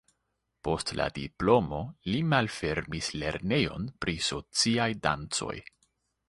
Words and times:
Post 0.67 0.93
la 0.99 1.05
diplomo 1.17 1.81
li 2.13 2.21
malfermis 2.29 3.11
lernejon 3.25 3.87
pri 4.07 4.17
sociaj 4.31 4.89
dancoj. 5.07 5.55